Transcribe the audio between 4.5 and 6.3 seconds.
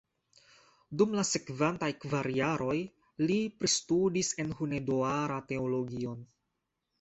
Hunedoara teologion.